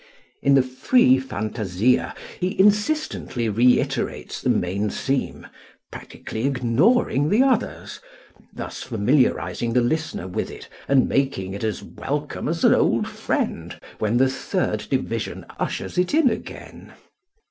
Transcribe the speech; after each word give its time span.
In 0.41 0.55
the 0.55 0.63
free 0.63 1.19
fantasia 1.19 2.15
he 2.39 2.59
insistently 2.59 3.49
reiterates 3.49 4.41
the 4.41 4.49
main 4.49 4.89
theme, 4.89 5.45
practically 5.91 6.47
ignoring 6.47 7.29
the 7.29 7.43
others, 7.43 7.99
thus 8.51 8.81
familiarizing 8.81 9.73
the 9.73 9.81
listener 9.81 10.27
with 10.27 10.49
it 10.49 10.67
and 10.87 11.07
making 11.07 11.53
it 11.53 11.63
as 11.63 11.83
welcome 11.83 12.47
as 12.47 12.63
an 12.63 12.73
old 12.73 13.07
friend 13.07 13.79
when 13.99 14.17
the 14.17 14.27
third 14.27 14.87
division 14.89 15.45
ushers 15.59 15.99
it 15.99 16.15
in 16.15 16.31
again. 16.31 16.93